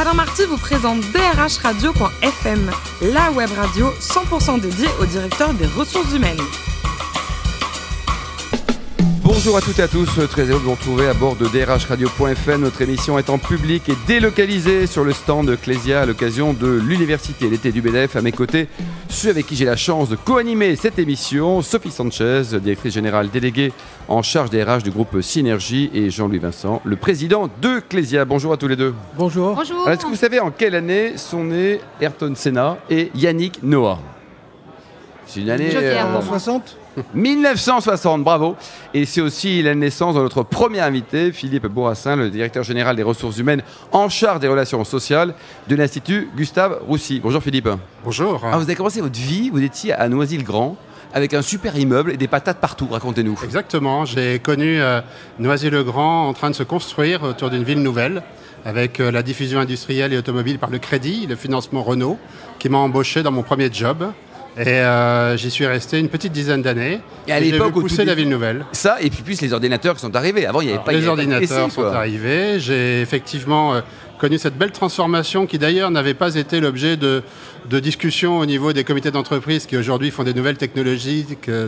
Alain 0.00 0.14
Marty 0.14 0.44
vous 0.44 0.58
présente 0.58 1.00
drhradio.fm, 1.10 2.70
la 3.02 3.32
web 3.32 3.50
radio 3.56 3.92
100% 4.00 4.60
dédiée 4.60 4.86
au 5.00 5.06
directeur 5.06 5.52
des 5.54 5.66
ressources 5.66 6.14
humaines. 6.14 6.38
Bonjour 9.38 9.56
à 9.56 9.60
toutes 9.60 9.78
et 9.78 9.82
à 9.82 9.88
tous, 9.88 10.18
très 10.28 10.46
heureux 10.46 10.58
de 10.58 10.64
vous 10.64 10.72
retrouver 10.72 11.06
à 11.06 11.14
bord 11.14 11.36
de 11.36 11.46
drhradio.fm. 11.46 12.60
Notre 12.60 12.82
émission 12.82 13.20
est 13.20 13.30
en 13.30 13.38
public 13.38 13.88
et 13.88 13.94
délocalisée 14.08 14.88
sur 14.88 15.04
le 15.04 15.12
stand 15.12 15.56
Clésia 15.62 16.00
à 16.00 16.06
l'occasion 16.06 16.54
de 16.54 16.66
l'université 16.66 17.48
l'été 17.48 17.70
du 17.70 17.80
BDF. 17.80 18.16
À 18.16 18.20
mes 18.20 18.32
côtés, 18.32 18.66
ceux 19.08 19.30
avec 19.30 19.46
qui 19.46 19.54
j'ai 19.54 19.64
la 19.64 19.76
chance 19.76 20.08
de 20.08 20.16
co-animer 20.16 20.74
cette 20.74 20.98
émission, 20.98 21.62
Sophie 21.62 21.92
Sanchez, 21.92 22.42
directrice 22.60 22.94
générale 22.94 23.30
déléguée 23.30 23.72
en 24.08 24.22
charge 24.22 24.50
des 24.50 24.60
RH 24.60 24.82
du 24.82 24.90
groupe 24.90 25.20
Synergie, 25.20 25.88
et 25.94 26.10
Jean-Louis 26.10 26.40
Vincent, 26.40 26.82
le 26.84 26.96
président 26.96 27.48
de 27.62 27.78
Clésia. 27.78 28.24
Bonjour 28.24 28.52
à 28.52 28.56
tous 28.56 28.66
les 28.66 28.74
deux. 28.74 28.92
Bonjour. 29.16 29.54
Bonjour. 29.54 29.88
Est-ce 29.88 30.04
que 30.04 30.10
vous 30.10 30.16
savez 30.16 30.40
en 30.40 30.50
quelle 30.50 30.74
année 30.74 31.16
sont 31.16 31.44
nés 31.44 31.80
Ayrton 32.00 32.32
Senna 32.34 32.78
et 32.90 33.12
Yannick 33.14 33.62
Noah? 33.62 34.00
C'est 35.26 35.42
une 35.42 35.50
année. 35.50 35.70
Joker, 35.70 36.06
euh, 36.06 36.18
bon. 36.18 36.22
60 36.22 36.76
1960, 37.14 38.24
bravo. 38.24 38.56
Et 38.94 39.04
c'est 39.04 39.20
aussi 39.20 39.62
la 39.62 39.74
naissance 39.74 40.14
de 40.14 40.20
notre 40.20 40.42
premier 40.42 40.80
invité, 40.80 41.32
Philippe 41.32 41.66
Bourrassin, 41.66 42.16
le 42.16 42.30
directeur 42.30 42.62
général 42.62 42.96
des 42.96 43.02
ressources 43.02 43.38
humaines 43.38 43.62
en 43.92 44.08
charge 44.08 44.40
des 44.40 44.48
relations 44.48 44.84
sociales 44.84 45.34
de 45.68 45.76
l'Institut 45.76 46.28
Gustave 46.36 46.78
Roussy. 46.86 47.20
Bonjour 47.22 47.42
Philippe. 47.42 47.68
Bonjour. 48.04 48.40
Ah, 48.44 48.56
vous 48.56 48.62
avez 48.62 48.74
commencé 48.76 49.00
votre 49.00 49.18
vie, 49.18 49.50
vous 49.50 49.62
étiez 49.62 49.92
à 49.92 50.08
Noisy-le-Grand 50.08 50.76
avec 51.14 51.34
un 51.34 51.42
super 51.42 51.76
immeuble 51.76 52.12
et 52.12 52.16
des 52.16 52.28
patates 52.28 52.58
partout, 52.58 52.88
racontez-nous. 52.90 53.38
Exactement, 53.42 54.04
j'ai 54.04 54.38
connu 54.38 54.80
euh, 54.80 55.00
Noisy-le-Grand 55.38 56.28
en 56.28 56.34
train 56.34 56.50
de 56.50 56.54
se 56.54 56.62
construire 56.62 57.22
autour 57.22 57.50
d'une 57.50 57.64
ville 57.64 57.82
nouvelle 57.82 58.22
avec 58.64 59.00
euh, 59.00 59.10
la 59.10 59.22
diffusion 59.22 59.60
industrielle 59.60 60.12
et 60.12 60.18
automobile 60.18 60.58
par 60.58 60.70
le 60.70 60.78
crédit, 60.78 61.26
le 61.26 61.36
financement 61.36 61.82
Renault, 61.82 62.18
qui 62.58 62.68
m'a 62.68 62.78
embauché 62.78 63.22
dans 63.22 63.30
mon 63.30 63.42
premier 63.42 63.70
job. 63.72 64.12
Et 64.58 64.68
euh, 64.68 65.36
j'y 65.36 65.50
suis 65.50 65.66
resté 65.66 65.98
une 65.98 66.08
petite 66.08 66.32
dizaine 66.32 66.62
d'années. 66.62 67.00
Et 67.26 67.32
à 67.32 67.40
j'ai 67.40 67.52
l'époque, 67.52 67.74
pousser 67.74 68.02
tout 68.02 68.06
la 68.08 68.14
ville 68.14 68.28
nouvelle. 68.28 68.64
Ça, 68.72 68.96
et 69.00 69.10
puis 69.10 69.22
plus 69.22 69.40
les 69.40 69.52
ordinateurs 69.52 69.94
qui 69.94 70.00
sont 70.00 70.14
arrivés. 70.16 70.46
Avant, 70.46 70.60
il 70.60 70.66
n'y 70.66 70.70
avait 70.72 70.78
Alors, 70.78 70.84
pas 70.84 70.92
les 70.92 70.98
avait 70.98 71.06
pas 71.06 71.10
ordinateurs 71.12 71.64
PC, 71.66 71.74
sont 71.74 71.84
arrivés. 71.84 72.58
J'ai 72.58 73.00
effectivement 73.00 73.74
euh, 73.74 73.80
connu 74.18 74.36
cette 74.36 74.58
belle 74.58 74.72
transformation 74.72 75.46
qui 75.46 75.58
d'ailleurs 75.58 75.90
n'avait 75.90 76.14
pas 76.14 76.34
été 76.34 76.60
l'objet 76.60 76.96
de, 76.96 77.22
de 77.70 77.80
discussions 77.80 78.38
au 78.38 78.46
niveau 78.46 78.72
des 78.72 78.84
comités 78.84 79.10
d'entreprise 79.10 79.66
qui 79.66 79.76
aujourd'hui 79.76 80.10
font 80.10 80.24
des 80.24 80.34
nouvelles 80.34 80.56
technologies, 80.56 81.26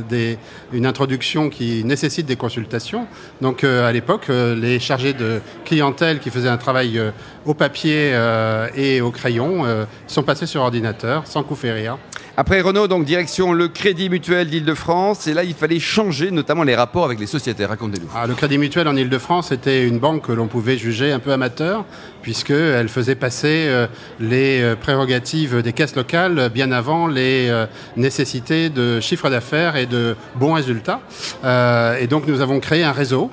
des, 0.09 0.39
une 0.73 0.87
introduction 0.87 1.49
qui 1.49 1.85
nécessite 1.85 2.27
des 2.27 2.37
consultations. 2.37 3.07
Donc 3.41 3.65
euh, 3.65 3.89
à 3.89 3.93
l'époque, 3.93 4.27
euh, 4.29 4.55
les 4.55 4.81
chargés 4.81 5.13
de 5.13 5.41
clientèle 5.65 6.19
qui 6.19 6.31
faisaient 6.31 6.49
un 6.49 6.59
travail 6.59 6.99
euh, 6.99 7.11
au 7.47 7.55
papier 7.55 8.11
euh, 8.13 8.69
et 8.75 9.01
au 9.01 9.11
crayon 9.11 9.65
euh, 9.65 9.85
sont 10.07 10.23
passés 10.23 10.47
sur 10.47 10.63
ordinateur 10.63 11.27
sans 11.27 11.43
coup 11.43 11.55
férir. 11.55 11.99
Après 12.41 12.63
Renault, 12.63 12.89
donc 12.89 13.05
direction 13.05 13.53
le 13.53 13.69
Crédit 13.69 14.09
Mutuel 14.09 14.49
d'Île-de-France. 14.49 15.27
Et 15.27 15.35
là, 15.35 15.45
il 15.45 15.53
fallait 15.53 15.79
changer 15.79 16.31
notamment 16.31 16.63
les 16.63 16.75
rapports 16.75 17.05
avec 17.05 17.21
les 17.21 17.27
sociétés. 17.27 17.67
Racontez-nous. 17.67 18.09
Ah, 18.17 18.27
le 18.27 18.35
Crédit 18.35 18.57
Mutuel 18.57 18.89
en 18.89 18.97
Ile-de-France 18.97 19.53
était 19.53 19.87
une 19.87 19.99
banque 19.99 20.23
que 20.23 20.33
l'on 20.33 20.47
pouvait 20.47 20.79
juger 20.79 21.13
un 21.13 21.19
peu 21.19 21.33
amateur, 21.33 21.85
puisqu'elle 22.23 22.89
faisait 22.89 23.15
passer 23.15 23.67
euh, 23.69 23.87
les 24.21 24.63
euh, 24.63 24.75
prérogatives 24.75 25.61
des 25.61 25.75
caisses 25.75 25.95
locales 25.95 26.49
bien 26.49 26.73
avant 26.73 27.09
les 27.09 27.49
euh, 27.51 27.67
nécessités 27.99 28.71
de 28.71 29.01
chiffre 29.01 29.29
d'affaires 29.29 29.77
et 29.77 29.85
de 29.85 30.17
bons 30.37 30.55
résultats. 30.55 31.03
Et 31.45 32.07
donc 32.07 32.27
nous 32.27 32.41
avons 32.41 32.59
créé 32.59 32.85
un 32.85 32.93
réseau 32.93 33.31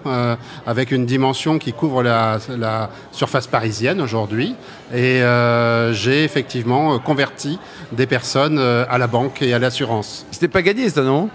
avec 0.65 0.91
une 0.91 1.05
dimension 1.05 1.59
qui 1.59 1.71
couvre 1.71 2.03
la 2.03 2.89
surface 3.13 3.47
parisienne 3.47 4.01
aujourd'hui. 4.01 4.53
Et 4.93 5.21
euh, 5.21 5.91
j'ai 5.93 6.23
effectivement 6.23 6.93
euh, 6.93 6.97
converti 6.99 7.59
des 7.91 8.07
personnes 8.07 8.57
euh, 8.57 8.85
à 8.89 8.97
la 8.97 9.07
banque 9.07 9.41
et 9.41 9.53
à 9.53 9.59
l'assurance. 9.59 10.25
C'était 10.31 10.47
pas 10.47 10.61
gagné, 10.61 10.89
ça, 10.89 11.01
non? 11.01 11.29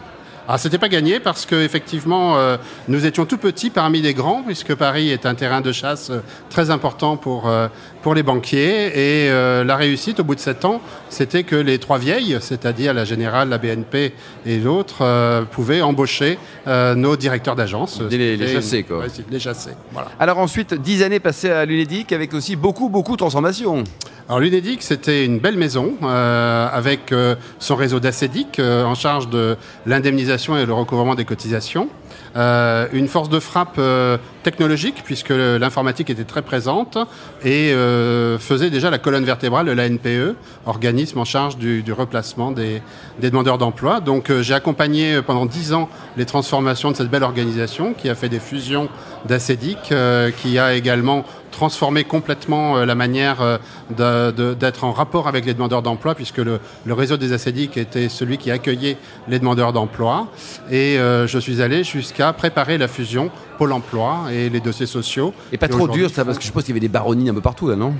Ah, 0.48 0.58
c'était 0.58 0.78
pas 0.78 0.88
gagné 0.88 1.20
parce 1.20 1.46
que 1.46 1.54
effectivement, 1.54 2.36
euh, 2.36 2.56
nous 2.88 3.06
étions 3.06 3.24
tout 3.26 3.38
petits 3.38 3.70
parmi 3.70 4.00
les 4.02 4.12
grands, 4.12 4.42
puisque 4.42 4.74
Paris 4.74 5.10
est 5.10 5.24
un 5.24 5.34
terrain 5.34 5.60
de 5.60 5.70
chasse 5.72 6.10
euh, 6.10 6.18
très 6.50 6.70
important 6.70 7.16
pour 7.16 7.48
euh, 7.48 7.68
pour 8.02 8.14
les 8.14 8.24
banquiers. 8.24 8.86
Et 8.88 9.30
euh, 9.30 9.62
la 9.62 9.76
réussite, 9.76 10.18
au 10.20 10.24
bout 10.24 10.34
de 10.34 10.40
sept 10.40 10.64
ans, 10.64 10.80
c'était 11.08 11.44
que 11.44 11.54
les 11.54 11.78
trois 11.78 11.98
vieilles, 11.98 12.38
c'est-à-dire 12.40 12.92
la 12.92 13.04
Générale, 13.04 13.48
la 13.50 13.58
BNP 13.58 14.12
et 14.44 14.58
l'autre, 14.58 14.96
euh, 15.02 15.42
pouvaient 15.42 15.80
embaucher 15.82 16.38
euh, 16.66 16.96
nos 16.96 17.16
directeurs 17.16 17.54
d'agence. 17.54 18.00
Les- 18.10 18.36
les 18.36 18.52
chasser, 18.52 18.82
quoi. 18.82 18.98
Ouais, 18.98 19.06
les 19.30 19.38
chasser. 19.38 19.70
Voilà. 19.92 20.08
Alors 20.18 20.38
ensuite, 20.38 20.74
dix 20.74 21.04
années 21.04 21.20
passées 21.20 21.50
à 21.50 21.64
l'UNEDIC 21.64 22.12
avec 22.12 22.34
aussi 22.34 22.56
beaucoup, 22.56 22.88
beaucoup 22.88 23.12
de 23.12 23.18
transformations. 23.18 23.84
Alors 24.28 24.40
l'UNEDIC, 24.40 24.82
c'était 24.82 25.24
une 25.24 25.40
belle 25.40 25.56
maison 25.56 25.94
euh, 26.02 26.68
avec 26.72 27.10
euh, 27.10 27.34
son 27.58 27.74
réseau 27.74 27.98
d'ACEDIC 27.98 28.58
euh, 28.60 28.84
en 28.84 28.94
charge 28.94 29.28
de 29.28 29.56
l'indemnisation 29.84 30.56
et 30.56 30.64
le 30.64 30.72
recouvrement 30.72 31.16
des 31.16 31.24
cotisations. 31.24 31.88
Euh, 32.34 32.86
une 32.94 33.08
force 33.08 33.28
de 33.28 33.38
frappe 33.38 33.76
euh, 33.78 34.16
technologique 34.42 35.02
puisque 35.04 35.28
l'informatique 35.30 36.08
était 36.08 36.24
très 36.24 36.40
présente 36.40 36.96
et 37.44 37.72
euh, 37.72 38.38
faisait 38.38 38.70
déjà 38.70 38.88
la 38.88 38.96
colonne 38.96 39.24
vertébrale 39.24 39.66
de 39.66 39.72
la 39.72 39.86
NPE, 39.88 40.34
organisme 40.64 41.18
en 41.18 41.26
charge 41.26 41.58
du, 41.58 41.84
replacement 41.92 42.50
des, 42.50 42.80
demandeurs 43.20 43.58
d'emploi. 43.58 44.00
Donc 44.00 44.32
j'ai 44.40 44.54
accompagné 44.54 45.20
pendant 45.22 45.46
dix 45.46 45.74
ans 45.74 45.88
les 46.16 46.24
transformations 46.24 46.90
de 46.90 46.96
cette 46.96 47.10
belle 47.10 47.22
organisation 47.22 47.92
qui 47.92 48.08
a 48.08 48.14
fait 48.14 48.30
des 48.30 48.40
fusions 48.40 48.88
d'ACEDIC, 49.26 49.92
euh, 49.92 50.30
qui 50.30 50.58
a 50.58 50.74
également 50.74 51.24
transformé 51.52 52.02
complètement 52.04 52.76
la 52.76 52.94
manière 52.94 53.58
d'être 53.90 54.84
en 54.84 54.92
rapport 54.92 55.28
avec 55.28 55.44
les 55.44 55.52
demandeurs 55.52 55.82
d'emploi, 55.82 56.14
puisque 56.14 56.38
le, 56.38 56.58
réseau 56.86 57.18
des 57.18 57.34
ACEDIC 57.34 57.76
était 57.76 58.08
celui 58.08 58.38
qui 58.38 58.50
accueillait 58.50 58.96
les 59.28 59.38
demandeurs 59.38 59.74
d'emploi. 59.74 60.28
Et 60.70 60.96
je 60.96 61.38
suis 61.38 61.60
allé 61.60 61.84
jusqu'à 62.02 62.32
préparer 62.32 62.78
la 62.78 62.88
fusion 62.88 63.30
Pôle 63.58 63.72
emploi 63.72 64.24
et 64.32 64.50
les 64.50 64.60
dossiers 64.60 64.86
sociaux. 64.86 65.32
Et 65.52 65.56
pas 65.56 65.68
trop 65.68 65.86
dur, 65.86 66.10
ça, 66.10 66.24
parce 66.24 66.36
que 66.36 66.42
je 66.42 66.48
suppose 66.48 66.64
qu'il 66.64 66.72
y 66.74 66.74
avait 66.74 66.80
des 66.80 66.88
baronnies 66.88 67.28
un 67.28 67.34
peu 67.34 67.40
partout, 67.40 67.68
là, 67.68 67.76
non? 67.76 67.94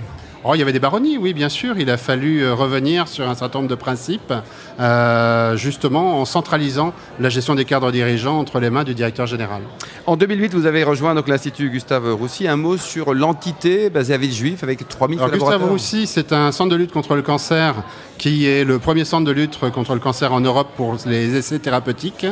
Oh, 0.45 0.55
il 0.55 0.59
y 0.59 0.63
avait 0.63 0.73
des 0.73 0.81
baronnies, 0.81 1.19
oui, 1.19 1.35
bien 1.35 1.49
sûr. 1.49 1.79
Il 1.79 1.89
a 1.89 1.97
fallu 1.97 2.43
euh, 2.43 2.53
revenir 2.53 3.07
sur 3.07 3.29
un 3.29 3.37
certain 3.37 3.61
nombre 3.61 3.71
de 3.71 3.77
principes, 3.77 4.35
euh, 4.81 5.57
justement 5.57 6.21
en 6.21 6.25
centralisant 6.25 6.93
la 7.21 7.29
gestion 7.29 7.55
des 7.55 7.65
cadres 7.65 7.93
dirigeants 7.93 8.41
entre 8.41 8.59
les 8.59 8.69
mains 8.69 8.83
du 8.83 8.95
directeur 8.95 9.27
général. 9.27 9.63
En 10.05 10.17
2008, 10.17 10.53
vous 10.55 10.67
avez 10.67 10.83
rejoint 10.83 11.15
donc 11.15 11.29
l'Institut 11.29 11.71
Gustave 11.71 12.13
Roussy. 12.15 12.49
Un 12.49 12.57
mot 12.57 12.77
sur 12.77 13.15
l'entité 13.15 13.89
basée 13.89 14.15
à 14.15 14.17
Villejuif 14.17 14.65
avec 14.65 14.89
3000 14.89 15.19
Alors, 15.19 15.31
collaborateurs. 15.31 15.61
Gustave 15.61 15.73
Roussy, 15.73 16.07
c'est 16.09 16.33
un 16.33 16.51
centre 16.51 16.71
de 16.71 16.77
lutte 16.77 16.93
contre 16.93 17.15
le 17.15 17.23
cancer 17.23 17.77
qui 18.23 18.47
est 18.47 18.63
le 18.63 18.79
premier 18.79 19.05
centre 19.05 19.25
de 19.27 19.33
lutte 19.33 19.59
contre 19.75 19.95
le 19.95 19.99
cancer 19.99 20.33
en 20.33 20.39
Europe 20.41 20.69
pour 20.77 20.97
les 21.07 21.35
essais 21.35 21.59
thérapeutiques. 21.59 22.25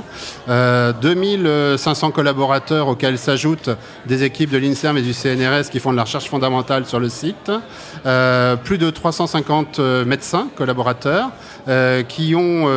Euh, 0.48 0.92
2500 0.92 2.12
collaborateurs 2.12 2.86
auxquels 2.86 3.18
s'ajoutent 3.18 3.70
des 4.06 4.22
équipes 4.22 4.50
de 4.50 4.58
l'INSERM 4.58 4.98
et 4.98 5.02
du 5.02 5.12
CNRS 5.12 5.68
qui 5.68 5.80
font 5.80 5.90
de 5.90 5.96
la 5.96 6.04
recherche 6.04 6.28
fondamentale 6.28 6.86
sur 6.86 7.00
le 7.00 7.08
site. 7.08 7.50
Euh, 8.06 8.54
plus 8.54 8.78
de 8.78 8.88
350 8.88 9.80
euh, 9.80 10.04
médecins 10.04 10.46
collaborateurs 10.54 11.30
euh, 11.66 12.04
qui 12.04 12.36
ont 12.36 12.68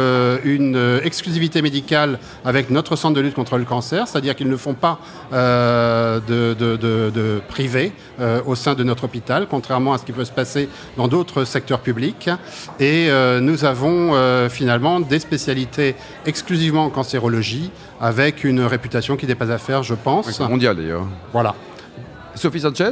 une 0.44 1.00
exclusivité 1.03 1.62
médicale 1.62 2.18
avec 2.44 2.72
notre 2.72 2.96
centre 2.96 3.13
de 3.16 3.22
lutte 3.22 3.35
contre 3.35 3.59
le 3.59 3.63
cancer, 3.66 4.07
c'est-à-dire 4.07 4.35
qu'ils 4.35 4.50
ne 4.50 4.57
font 4.57 4.73
pas 4.73 4.97
de, 5.31 6.19
de- 6.56 7.41
privé 7.47 7.91
au 8.46 8.56
sein 8.56 8.73
de 8.73 8.84
notre 8.84 9.03
hôpital, 9.03 9.46
contrairement 9.50 9.94
à 9.94 9.97
ce 10.00 10.03
qui 10.06 10.12
peut 10.12 10.25
se 10.25 10.31
passer 10.31 10.68
dans 10.97 11.07
d'autres 11.07 11.44
secteurs 11.44 11.79
publics. 11.79 12.29
Et 12.79 13.03
euh, 13.09 13.40
nous 13.40 13.66
avons 13.66 14.14
euh, 14.14 14.50
finalement 14.50 15.00
des 15.00 15.19
spécialités 15.19 15.96
exclusivement 16.25 16.86
en 16.86 16.90
cancérologie, 16.90 17.72
avec 18.00 18.44
une 18.44 18.62
réputation 18.62 19.16
qui 19.18 19.25
n'est 19.25 19.36
pas 19.36 19.52
à 19.52 19.58
faire, 19.58 19.84
je 19.84 19.94
pense. 19.94 20.30
C'est 20.31 20.47
mondial 20.47 20.75
d'ailleurs. 20.75 21.08
Voilà. 21.31 21.56
Sophie 22.36 22.62
Sanchez 22.62 22.91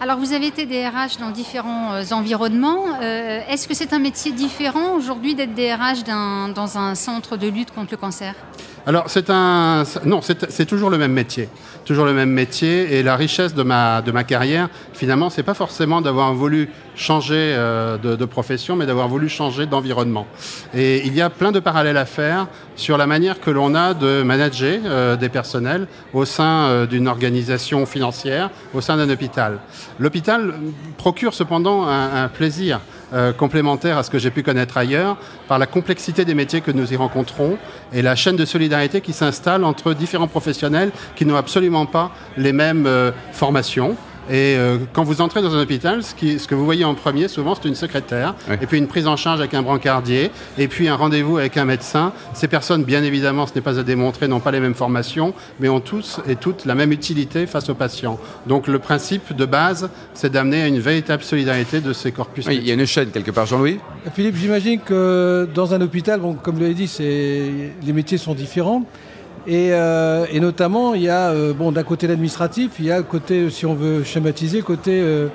Alors, 0.00 0.18
vous 0.18 0.32
avez 0.32 0.46
été 0.46 0.66
DRH 0.66 1.18
dans 1.18 1.30
différents 1.30 1.94
euh, 1.94 2.04
environnements. 2.12 2.84
Euh, 3.02 3.40
Est-ce 3.48 3.66
que 3.66 3.74
c'est 3.74 3.92
un 3.92 3.98
métier 3.98 4.32
différent 4.32 4.94
aujourd'hui 4.94 5.34
d'être 5.34 5.54
DRH 5.54 6.04
dans 6.04 6.78
un 6.78 6.94
centre 6.94 7.36
de 7.36 7.48
lutte 7.48 7.72
contre 7.72 7.92
le 7.92 7.96
cancer? 7.96 8.34
Alors, 8.88 9.04
c'est 9.08 9.28
un. 9.28 9.82
Non, 10.06 10.22
c'est 10.22 10.64
toujours 10.64 10.88
le 10.88 10.96
même 10.96 11.12
métier. 11.12 11.50
Toujours 11.84 12.06
le 12.06 12.14
même 12.14 12.30
métier. 12.30 12.96
Et 12.96 13.02
la 13.02 13.16
richesse 13.16 13.54
de 13.54 13.62
ma, 13.62 14.00
de 14.00 14.10
ma 14.12 14.24
carrière, 14.24 14.70
finalement, 14.94 15.28
c'est 15.28 15.42
pas 15.42 15.52
forcément 15.52 16.00
d'avoir 16.00 16.32
voulu 16.32 16.70
changer 16.96 17.34
euh, 17.36 17.98
de, 17.98 18.16
de 18.16 18.24
profession, 18.24 18.76
mais 18.76 18.86
d'avoir 18.86 19.06
voulu 19.06 19.28
changer 19.28 19.66
d'environnement. 19.66 20.26
Et 20.72 21.06
il 21.06 21.14
y 21.14 21.20
a 21.20 21.28
plein 21.28 21.52
de 21.52 21.60
parallèles 21.60 21.98
à 21.98 22.06
faire 22.06 22.46
sur 22.76 22.96
la 22.96 23.06
manière 23.06 23.42
que 23.42 23.50
l'on 23.50 23.74
a 23.74 23.92
de 23.92 24.22
manager 24.22 24.80
euh, 24.86 25.16
des 25.16 25.28
personnels 25.28 25.86
au 26.14 26.24
sein 26.24 26.68
euh, 26.68 26.86
d'une 26.86 27.08
organisation 27.08 27.84
financière, 27.84 28.48
au 28.72 28.80
sein 28.80 28.96
d'un 28.96 29.10
hôpital. 29.10 29.58
L'hôpital 29.98 30.54
procure 30.96 31.34
cependant 31.34 31.86
un, 31.86 32.24
un 32.24 32.28
plaisir 32.28 32.80
euh, 33.12 33.32
complémentaire 33.32 33.98
à 33.98 34.02
ce 34.02 34.10
que 34.10 34.18
j'ai 34.18 34.30
pu 34.30 34.42
connaître 34.42 34.76
ailleurs, 34.76 35.16
par 35.48 35.58
la 35.58 35.66
complexité 35.66 36.24
des 36.24 36.34
métiers 36.34 36.60
que 36.60 36.70
nous 36.70 36.92
y 36.92 36.96
rencontrons 36.96 37.58
et 37.92 38.02
la 38.02 38.14
chaîne 38.16 38.36
de 38.36 38.44
solidarité 38.44 39.00
qui 39.00 39.12
s'installe 39.12 39.64
entre 39.64 39.94
différents 39.94 40.28
professionnels 40.28 40.90
qui 41.16 41.24
n'ont 41.24 41.36
absolument 41.36 41.86
pas 41.86 42.10
les 42.36 42.52
mêmes 42.52 42.86
euh, 42.86 43.10
formations. 43.32 43.96
Et 44.30 44.56
euh, 44.56 44.78
quand 44.92 45.04
vous 45.04 45.20
entrez 45.20 45.40
dans 45.42 45.54
un 45.54 45.62
hôpital, 45.62 46.02
ce, 46.02 46.14
qui- 46.14 46.38
ce 46.38 46.46
que 46.46 46.54
vous 46.54 46.64
voyez 46.64 46.84
en 46.84 46.94
premier, 46.94 47.28
souvent, 47.28 47.54
c'est 47.54 47.66
une 47.68 47.74
secrétaire, 47.74 48.34
et 48.60 48.66
puis 48.66 48.78
une 48.78 48.86
prise 48.86 49.06
en 49.06 49.16
charge 49.16 49.40
avec 49.40 49.54
un 49.54 49.62
brancardier, 49.62 50.30
et 50.58 50.68
puis 50.68 50.88
un 50.88 50.96
rendez-vous 50.96 51.38
avec 51.38 51.56
un 51.56 51.64
médecin. 51.64 52.12
Ces 52.34 52.48
personnes, 52.48 52.84
bien 52.84 53.02
évidemment, 53.02 53.46
ce 53.46 53.54
n'est 53.54 53.60
pas 53.62 53.78
à 53.78 53.82
démontrer, 53.82 54.28
n'ont 54.28 54.40
pas 54.40 54.50
les 54.50 54.60
mêmes 54.60 54.74
formations, 54.74 55.34
mais 55.60 55.68
ont 55.68 55.80
tous 55.80 56.20
et 56.28 56.36
toutes 56.36 56.64
la 56.66 56.74
même 56.74 56.92
utilité 56.92 57.46
face 57.46 57.68
aux 57.70 57.74
patients. 57.74 58.18
Donc 58.46 58.66
le 58.66 58.78
principe 58.78 59.34
de 59.34 59.44
base, 59.46 59.88
c'est 60.14 60.30
d'amener 60.30 60.62
à 60.62 60.66
une 60.68 60.78
véritable 60.80 61.22
solidarité 61.22 61.80
de 61.80 61.92
ces 61.92 62.12
corpus. 62.12 62.46
Oui, 62.46 62.56
il 62.60 62.66
y 62.68 62.70
a 62.70 62.74
une 62.74 62.86
chaîne 62.86 63.10
quelque 63.10 63.30
part, 63.30 63.46
Jean-Louis 63.46 63.78
Philippe, 64.14 64.36
j'imagine 64.36 64.80
que 64.80 65.48
dans 65.54 65.72
un 65.74 65.80
hôpital, 65.80 66.20
bon, 66.20 66.34
comme 66.34 66.56
vous 66.56 66.60
l'avez 66.62 66.74
dit, 66.74 66.90
les 66.98 67.92
métiers 67.92 68.18
sont 68.18 68.34
différents. 68.34 68.84
Et, 69.46 69.70
euh, 69.72 70.26
et 70.30 70.40
notamment, 70.40 70.94
il 70.94 71.02
y 71.02 71.08
a, 71.08 71.30
euh, 71.30 71.52
bon, 71.52 71.72
d'un 71.72 71.82
côté 71.82 72.06
l'administratif, 72.06 72.72
il 72.78 72.86
y 72.86 72.90
a 72.90 72.98
le 72.98 73.02
côté, 73.04 73.48
si 73.50 73.64
on 73.66 73.74
veut 73.74 74.02
schématiser, 74.04 74.60
côté 74.62 75.00
euh, 75.00 75.28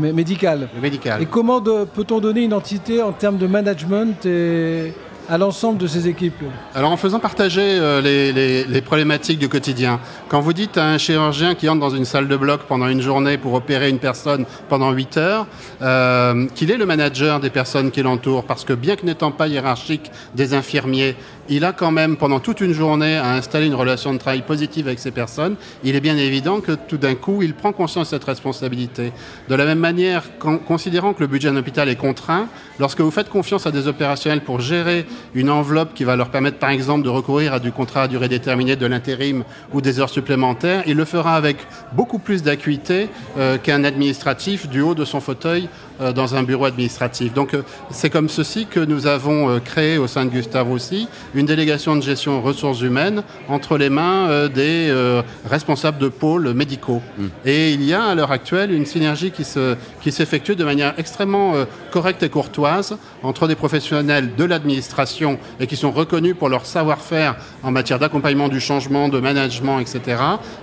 mé- 0.00 0.12
médical. 0.12 0.68
Le 0.74 0.80
médical. 0.80 1.22
Et 1.22 1.26
comment 1.26 1.60
peut-on 1.60 2.20
donner 2.20 2.42
une 2.42 2.54
entité 2.54 3.02
en 3.02 3.12
termes 3.12 3.36
de 3.38 3.46
management 3.46 4.24
et 4.26 4.92
à 5.30 5.38
l'ensemble 5.38 5.78
de 5.78 5.86
ces 5.86 6.08
équipes 6.08 6.42
Alors 6.74 6.90
en 6.90 6.96
faisant 6.96 7.20
partager 7.20 7.62
euh, 7.62 8.00
les, 8.00 8.80
problématiques 8.80 9.38
du 9.38 9.48
quotidien, 9.48 10.00
quand 10.28 10.40
vous 10.40 10.52
dites 10.52 10.76
à 10.76 10.86
un 10.86 10.98
chirurgien 10.98 11.54
qui 11.54 11.68
entre 11.68 11.78
dans 11.80 11.90
une 11.90 12.04
salle 12.04 12.26
de 12.26 12.36
bloc 12.36 12.62
pendant 12.66 12.88
une 12.88 13.00
journée 13.00 13.38
pour 13.38 13.54
opérer 13.54 13.88
une 13.90 14.00
personne 14.00 14.44
pendant 14.68 14.90
8 14.90 15.16
heures, 15.18 15.46
euh, 15.82 16.46
qu'il 16.56 16.72
est 16.72 16.76
le 16.76 16.86
manager 16.86 17.38
des 17.38 17.50
personnes 17.50 17.92
qui 17.92 18.02
l'entourent, 18.02 18.44
parce 18.44 18.64
que 18.64 18.72
bien 18.72 18.96
que 18.96 19.06
n'étant 19.06 19.30
pas 19.30 19.46
hiérarchique 19.46 20.10
des 20.34 20.52
infirmiers, 20.52 21.14
il 21.48 21.64
a 21.64 21.72
quand 21.72 21.90
même 21.90 22.16
pendant 22.16 22.38
toute 22.40 22.60
une 22.60 22.72
journée 22.72 23.16
à 23.16 23.32
installer 23.32 23.66
une 23.66 23.74
relation 23.74 24.12
de 24.12 24.18
travail 24.18 24.42
positive 24.42 24.86
avec 24.86 24.98
ces 25.00 25.10
personnes, 25.10 25.56
il 25.84 25.96
est 25.96 26.00
bien 26.00 26.16
évident 26.16 26.60
que 26.60 26.72
tout 26.72 26.96
d'un 26.96 27.14
coup, 27.16 27.42
il 27.42 27.54
prend 27.54 27.72
conscience 27.72 28.06
de 28.06 28.10
cette 28.16 28.24
responsabilité. 28.24 29.12
De 29.48 29.54
la 29.56 29.64
même 29.64 29.80
manière, 29.80 30.38
con- 30.38 30.58
considérant 30.58 31.12
que 31.12 31.20
le 31.20 31.26
budget 31.26 31.50
d'un 31.50 31.56
hôpital 31.56 31.88
est 31.88 31.96
contraint, 31.96 32.46
lorsque 32.78 33.00
vous 33.00 33.10
faites 33.10 33.28
confiance 33.28 33.66
à 33.66 33.72
des 33.72 33.88
opérationnels 33.88 34.42
pour 34.42 34.60
gérer 34.60 35.06
une 35.34 35.50
enveloppe 35.50 35.94
qui 35.94 36.04
va 36.04 36.16
leur 36.16 36.30
permettre, 36.30 36.58
par 36.58 36.70
exemple, 36.70 37.04
de 37.04 37.08
recourir 37.08 37.54
à 37.54 37.60
du 37.60 37.72
contrat 37.72 38.02
à 38.02 38.08
durée 38.08 38.28
déterminée, 38.28 38.76
de 38.76 38.86
l'intérim 38.86 39.44
ou 39.72 39.80
des 39.80 40.00
heures 40.00 40.10
supplémentaires, 40.10 40.82
il 40.86 40.96
le 40.96 41.04
fera 41.04 41.36
avec 41.36 41.56
beaucoup 41.92 42.18
plus 42.18 42.42
d'acuité 42.42 43.08
euh, 43.38 43.58
qu'un 43.58 43.84
administratif 43.84 44.68
du 44.68 44.80
haut 44.80 44.94
de 44.94 45.04
son 45.04 45.20
fauteuil 45.20 45.68
dans 46.14 46.34
un 46.34 46.42
bureau 46.42 46.64
administratif. 46.64 47.32
Donc 47.34 47.54
euh, 47.54 47.62
c'est 47.90 48.10
comme 48.10 48.28
ceci 48.28 48.66
que 48.66 48.80
nous 48.80 49.06
avons 49.06 49.50
euh, 49.50 49.58
créé 49.58 49.98
au 49.98 50.06
sein 50.06 50.24
de 50.24 50.30
Gustave 50.30 50.68
Roussy 50.68 51.08
une 51.34 51.46
délégation 51.46 51.96
de 51.96 52.02
gestion 52.02 52.40
ressources 52.40 52.80
humaines 52.80 53.22
entre 53.48 53.78
les 53.78 53.90
mains 53.90 54.28
euh, 54.28 54.48
des 54.48 54.88
euh, 54.90 55.22
responsables 55.48 55.98
de 55.98 56.08
pôles 56.08 56.52
médicaux. 56.54 57.02
Et 57.44 57.72
il 57.72 57.82
y 57.84 57.94
a 57.94 58.04
à 58.04 58.14
l'heure 58.14 58.32
actuelle 58.32 58.72
une 58.72 58.86
synergie 58.86 59.30
qui 59.30 59.44
se 59.44 59.76
qui 60.02 60.12
s'effectue 60.12 60.54
de 60.54 60.64
manière 60.64 60.94
extrêmement 60.98 61.54
euh, 61.54 61.64
correcte 61.90 62.22
et 62.22 62.28
courtoise 62.28 62.96
entre 63.22 63.46
des 63.46 63.54
professionnels 63.54 64.34
de 64.36 64.44
l'administration 64.44 65.38
et 65.58 65.66
qui 65.66 65.76
sont 65.76 65.90
reconnus 65.90 66.34
pour 66.38 66.48
leur 66.48 66.66
savoir-faire 66.66 67.36
en 67.62 67.70
matière 67.70 67.98
d'accompagnement 67.98 68.48
du 68.48 68.60
changement, 68.60 69.08
de 69.08 69.20
management, 69.20 69.80
etc. 69.80 70.00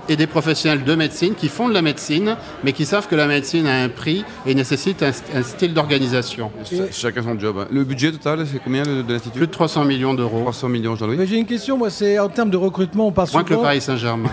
et 0.10 0.16
des 0.16 0.28
professionnels 0.28 0.83
de 0.83 0.95
médecine 0.95 1.36
qui 1.36 1.50
font 1.50 1.69
de 1.69 1.74
la 1.74 1.81
médecine 1.81 2.36
mais 2.63 2.74
qui 2.74 2.86
savent 2.86 3.07
que 3.07 3.16
la 3.16 3.28
médecine 3.28 3.68
a 3.68 3.83
un 3.83 3.90
prix 3.90 4.25
et 4.45 4.56
nécessite 4.56 5.04
un, 5.04 5.12
un 5.33 5.44
style 5.44 5.74
d'organisation. 5.74 6.51
Ch- 6.63 6.81
Chacun 6.91 7.24
son 7.24 7.39
job. 7.39 7.57
hein. 7.59 7.68
Le 7.71 7.83
budget 7.83 8.12
total, 8.12 8.45
c'est 8.51 8.59
combien 8.63 8.83
de, 8.83 9.01
de 9.01 9.13
l'Institut? 9.13 9.38
Plus 9.39 9.47
de 9.47 9.51
300 9.51 9.85
millions 9.85 10.13
d'euros. 10.13 10.41
300 10.41 10.69
millions, 10.69 10.95
Jean-Louis 10.95 11.18
J'ai 11.25 11.38
une 11.38 11.45
question, 11.45 11.77
moi, 11.77 11.89
c'est 11.89 12.18
en 12.19 12.29
termes 12.29 12.50
de 12.50 12.57
recrutement, 12.57 13.07
on 13.07 13.12
parle 13.12 13.29
Moins 13.33 13.44
que 13.44 13.50
le 13.50 13.56
souvent, 13.56 13.63
Paris 13.68 13.81
Saint-Germain. 13.81 14.29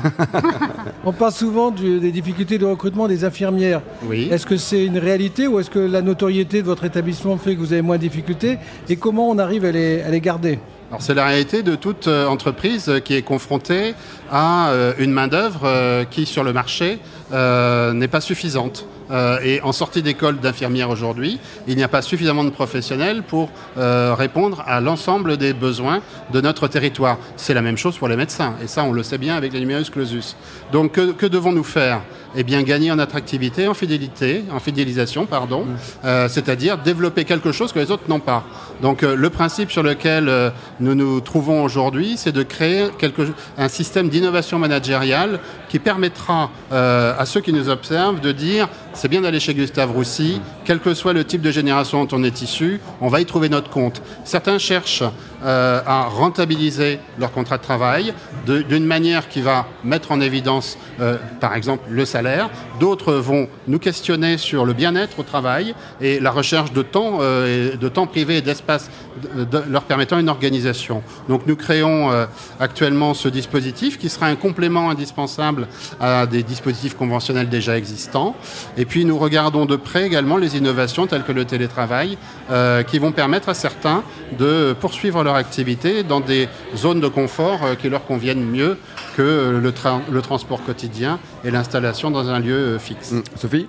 on 1.05 1.12
parle 1.12 1.32
souvent 1.32 1.70
du- 1.70 2.00
des 2.00 2.12
difficultés 2.12 2.58
de 2.58 2.64
recrutement 2.67 3.08
des 3.08 3.25
infirmières. 3.25 3.81
Oui. 4.05 4.29
Est-ce 4.31 4.46
que 4.46 4.56
c'est 4.56 4.85
une 4.85 4.99
réalité 4.99 5.46
ou 5.46 5.58
est-ce 5.61 5.70
que 5.70 5.79
la 5.79 6.02
notoriété 6.02 6.61
de 6.62 6.67
votre 6.67 6.85
établissement 6.85 7.37
fait 7.38 7.55
que 7.55 7.61
vous 7.61 7.73
avez 7.73 7.82
moins 7.82 7.97
de 7.97 8.02
difficultés? 8.02 8.58
Et 8.88 8.97
comment 8.97 9.29
on 9.29 9.38
arrive 9.38 9.64
à 9.64 9.73
les, 9.73 10.02
à 10.02 10.11
les 10.11 10.20
garder? 10.20 10.58
Alors, 10.90 11.02
c'est 11.02 11.14
la 11.14 11.26
réalité 11.26 11.62
de 11.62 11.75
toute 11.75 12.06
euh, 12.08 12.26
entreprise 12.26 12.88
euh, 12.88 13.00
qui 13.00 13.14
est 13.14 13.23
confrontée 13.23 13.94
à 14.31 14.69
euh, 14.69 14.93
une 14.99 15.11
main-d'œuvre 15.12 15.62
euh, 15.64 16.05
qui, 16.05 16.25
sur 16.26 16.44
le 16.44 16.52
marché, 16.52 16.99
euh, 17.32 17.93
n'est 17.94 18.06
pas 18.06 18.20
suffisante. 18.20 18.87
Euh, 19.11 19.39
et 19.43 19.61
en 19.62 19.73
sortie 19.73 20.03
d'école 20.03 20.39
d'infirmière 20.39 20.91
aujourd'hui, 20.91 21.39
il 21.67 21.77
n'y 21.77 21.83
a 21.83 21.89
pas 21.89 22.03
suffisamment 22.03 22.45
de 22.45 22.51
professionnels 22.51 23.23
pour 23.23 23.51
euh, 23.77 24.15
répondre 24.15 24.65
à 24.67 24.81
l'ensemble 24.81 25.37
des 25.37 25.53
besoins 25.53 26.01
de 26.33 26.41
notre 26.41 26.69
territoire. 26.69 27.19
C'est 27.37 27.55
la 27.55 27.62
même 27.62 27.77
chose 27.77 27.99
pour 27.99 28.09
les 28.09 28.17
médecins, 28.17 28.55
et 28.62 28.67
ça 28.67 28.85
on 28.85 28.93
le 28.93 29.03
sait 29.03 29.19
bien 29.19 29.37
avec 29.37 29.53
les 29.53 29.61
numerus 29.61 29.91
clausus. 29.91 30.37
Donc 30.73 30.93
que, 30.93 31.12
que 31.12 31.27
devons-nous 31.27 31.65
faire? 31.65 32.01
Eh 32.37 32.43
bien 32.43 32.62
gagner 32.62 32.91
en 32.91 32.99
attractivité, 32.99 33.69
en 33.69 33.75
fidélité, 33.75 34.43
en 34.51 34.59
fidélisation, 34.59 35.25
pardon, 35.25 35.67
euh, 36.05 36.29
c'est-à-dire 36.29 36.79
développer 36.79 37.25
quelque 37.25 37.53
chose 37.53 37.73
que 37.73 37.79
les 37.79 37.93
autres 37.93 38.09
n'ont 38.09 38.19
pas. 38.19 38.45
Donc 38.83 39.05
euh, 39.05 39.15
le 39.15 39.31
principe 39.31 39.71
sur 39.71 39.85
lequel 39.85 40.29
euh, 40.29 40.50
nous 40.81 40.97
nous 40.97 41.21
trouvons 41.21 41.62
aujourd'hui, 41.62 42.15
c'est 42.17 42.33
de 42.33 42.43
créer 42.43 42.89
quelque, 42.99 43.23
un 43.57 43.69
système 43.69 44.09
d'innovation 44.09 44.59
managériale 44.59 45.39
qui 45.69 45.79
permettra 45.79 46.50
à 46.71 47.27
ceux 47.27 47.41
qui 47.41 47.53
nous 47.53 47.69
observent 47.69 48.21
de 48.21 48.31
dire 48.31 48.69
c'est 48.94 49.08
bien 49.08 49.20
d'aller 49.20 49.41
chez 49.41 49.55
Gustave 49.55 49.91
Roussy, 49.91 50.41
quel 50.64 50.81
que 50.81 50.94
soit 50.94 51.12
le 51.12 51.25
type 51.25 51.40
de 51.43 51.50
génération 51.50 52.05
dont 52.05 52.16
on 52.19 52.25
est 52.25 52.43
issu, 52.43 52.81
on 53.00 53.08
va 53.08 53.20
y 53.20 53.26
trouver 53.26 53.49
notre 53.49 53.70
compte. 53.70 54.02
Certains 54.25 54.58
cherchent 54.58 55.02
euh, 55.44 55.81
à 55.87 56.05
rentabiliser 56.05 56.99
leur 57.19 57.31
contrat 57.32 57.58
de 57.58 57.62
travail 57.62 58.14
d'une 58.46 58.84
manière 58.87 59.28
qui 59.28 59.43
va 59.43 59.66
mettre 59.84 60.11
en 60.12 60.20
évidence, 60.20 60.78
euh, 61.00 61.16
par 61.40 61.55
exemple, 61.55 61.84
le 61.90 62.05
salaire. 62.06 62.49
D'autres 62.81 63.12
vont 63.14 63.49
nous 63.69 63.78
questionner 63.78 64.38
sur 64.38 64.64
le 64.64 64.72
bien-être 64.72 65.19
au 65.19 65.22
travail 65.22 65.75
et 66.00 66.19
la 66.19 66.31
recherche 66.31 66.72
de 66.72 66.82
temps, 66.82 67.19
euh, 67.20 67.75
et 67.75 67.76
de 67.76 67.88
temps 67.88 68.06
privé 68.06 68.38
et 68.38 68.43
d'espace 68.43 68.90
de- 69.22 69.44
de- 69.44 69.62
leur 69.69 69.82
permettant 69.82 70.19
une 70.19 70.28
organisation. 70.31 71.02
Donc 71.28 71.43
nous 71.46 71.56
créons 71.56 72.11
actuellement 72.58 73.14
ce 73.14 73.28
dispositif 73.28 73.99
qui 73.99 74.08
sera 74.08 74.26
un 74.26 74.34
complément 74.37 74.90
indispensable 74.90 75.69
à 76.00 76.26
des 76.26 76.43
dispositifs 76.43 76.96
conventionnels 76.96 77.49
déjà 77.49 77.76
existants. 77.76 78.34
Et 78.76 78.84
puis 78.84 79.05
nous 79.05 79.19
regardons 79.19 79.66
de 79.66 79.76
près 79.76 80.05
également 80.06 80.37
les 80.37 80.54
innovations 80.55 81.06
telles 81.06 81.25
que 81.25 81.33
le 81.33 81.45
télétravail 81.45 82.17
euh, 82.51 82.83
qui 82.83 82.99
vont 82.99 83.12
permettre 83.12 83.49
à 83.49 83.55
certains 83.55 84.03
de 84.39 84.75
poursuivre 84.81 85.23
leur 85.25 85.35
activité 85.35 86.03
dans 86.03 86.21
des 86.21 86.49
zones 86.77 87.01
de 87.01 87.09
confort 87.09 87.61
euh, 87.65 87.75
qui 87.75 87.89
leur 87.89 88.05
conviennent 88.06 88.45
mieux 88.45 88.79
que 89.17 89.59
le, 89.62 89.71
tra- 89.71 90.01
le 90.11 90.23
transport 90.23 90.62
quotidien 90.65 91.19
et 91.45 91.51
l'installation 91.51 92.11
dans 92.11 92.29
un 92.31 92.39
lieu 92.41 92.55
euh, 92.55 92.79
fixe. 92.79 93.12
Hum, 93.12 93.23
Sophie? 93.37 93.67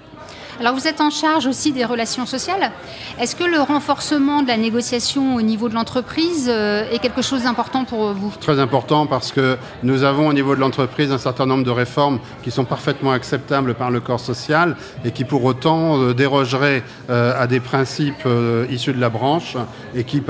Alors 0.59 0.73
vous 0.73 0.87
êtes 0.87 1.01
en 1.01 1.09
charge 1.09 1.47
aussi 1.47 1.73
des 1.73 1.83
relations 1.83 2.25
sociales. 2.25 2.71
Est-ce 3.19 3.35
que 3.35 3.43
le 3.43 3.59
renforcement 3.59 4.41
de 4.41 4.47
la 4.47 4.55
négociation 4.55 5.35
au 5.35 5.41
niveau 5.41 5.67
de 5.67 5.73
l'entreprise 5.73 6.47
euh, 6.49 6.89
est 6.91 6.99
quelque 6.99 7.21
chose 7.21 7.43
d'important 7.43 7.83
pour 7.83 8.13
vous? 8.13 8.33
Très 8.39 8.59
important 8.59 9.05
parce 9.05 9.33
que 9.33 9.57
nous 9.83 10.03
avons 10.03 10.27
au 10.27 10.33
niveau 10.33 10.55
de 10.55 10.61
l'entreprise 10.61 11.11
un 11.11 11.17
certain 11.17 11.45
nombre 11.45 11.65
de 11.65 11.71
réformes 11.71 12.19
qui 12.41 12.51
sont 12.51 12.63
parfaitement 12.63 13.11
acceptables 13.11 13.73
par 13.73 13.91
le 13.91 13.99
corps 13.99 14.19
social 14.19 14.77
et 15.03 15.11
qui 15.11 15.25
pour 15.25 15.43
autant 15.43 15.99
euh, 15.99 16.13
dérogeraient 16.13 16.83
euh, 17.09 17.33
à 17.37 17.47
des 17.47 17.59
principes 17.59 18.27
issus 18.69 18.93
de 18.93 19.01
la 19.01 19.09
branche 19.09 19.57
et 19.93 20.03
qui, 20.03 20.21